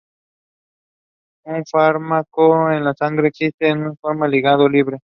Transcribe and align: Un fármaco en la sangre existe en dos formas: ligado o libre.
Un 1.43 1.63
fármaco 1.67 2.71
en 2.71 2.83
la 2.83 2.95
sangre 2.95 3.27
existe 3.27 3.69
en 3.69 3.83
dos 3.83 3.99
formas: 4.01 4.31
ligado 4.31 4.63
o 4.63 4.69
libre. 4.69 4.97